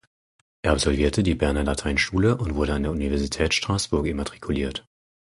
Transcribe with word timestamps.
Er 0.63 0.71
absolvierte 0.71 1.21
die 1.21 1.35
Berner 1.35 1.63
Lateinschule 1.63 2.35
und 2.37 2.55
wurde 2.55 2.73
an 2.73 2.81
der 2.81 2.91
Universität 2.91 3.53
Straßburg 3.53 4.07
immatrikuliert. 4.07 4.83